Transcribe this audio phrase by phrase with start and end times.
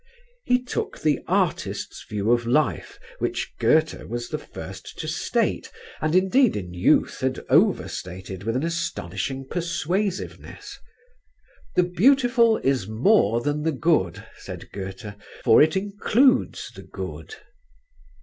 [0.45, 6.15] He took the artist's view of life which Goethe was the first to state and
[6.15, 10.79] indeed in youth had overstated with an astonishing persuasiveness:
[11.75, 17.35] "the beautiful is more than the good," said Goethe; "for it includes the good."